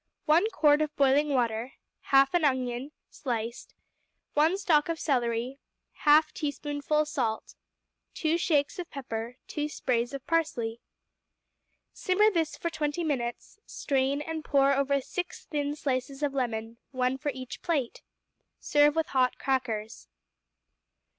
[0.25, 1.73] 1 quart of boiling water.
[2.07, 3.75] 1/2 an onion, sliced.
[4.33, 5.59] 1 stalk of celery.
[6.07, 7.53] 1/2 teaspoonful salt.
[8.15, 9.37] 2 shakes of pepper.
[9.45, 10.79] 2 sprays of parsley.
[11.93, 17.15] Simmer this for twenty minutes, strain, and pour over six thin slices of lemon, one
[17.15, 18.01] for each plate.
[18.59, 20.07] Serve with hot crackers.